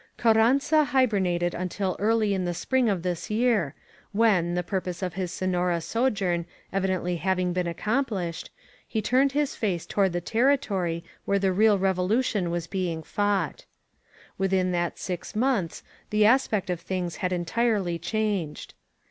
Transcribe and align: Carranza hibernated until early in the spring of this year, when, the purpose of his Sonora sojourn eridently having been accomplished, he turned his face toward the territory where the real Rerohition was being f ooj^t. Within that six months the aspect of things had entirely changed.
Carranza 0.17 0.83
hibernated 0.85 1.53
until 1.53 1.95
early 1.99 2.33
in 2.33 2.43
the 2.43 2.55
spring 2.55 2.89
of 2.89 3.03
this 3.03 3.29
year, 3.29 3.75
when, 4.13 4.55
the 4.55 4.63
purpose 4.63 5.03
of 5.03 5.13
his 5.13 5.31
Sonora 5.31 5.79
sojourn 5.79 6.47
eridently 6.73 7.19
having 7.19 7.53
been 7.53 7.67
accomplished, 7.67 8.49
he 8.87 8.99
turned 8.99 9.33
his 9.33 9.53
face 9.55 9.85
toward 9.85 10.11
the 10.13 10.19
territory 10.19 11.03
where 11.25 11.37
the 11.37 11.53
real 11.53 11.77
Rerohition 11.77 12.49
was 12.49 12.65
being 12.65 13.01
f 13.01 13.15
ooj^t. 13.15 13.65
Within 14.39 14.71
that 14.71 14.97
six 14.97 15.35
months 15.35 15.83
the 16.09 16.25
aspect 16.25 16.71
of 16.71 16.81
things 16.81 17.17
had 17.17 17.31
entirely 17.31 17.99
changed. 17.99 18.73